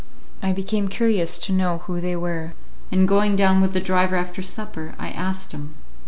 [0.41, 2.53] I became curious to know who they were,
[2.91, 5.75] and going down with the driver after supper, I asked him.